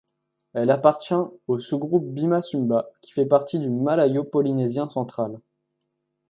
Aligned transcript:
Elle 0.55 0.71
appartient 0.71 1.13
au 1.45 1.59
sous-groupe 1.59 2.05
bima-sumba 2.11 2.87
qui 3.01 3.11
fait 3.11 3.27
partie 3.27 3.59
du 3.59 3.69
malayo-polynésien 3.69 4.89
central. 4.89 5.37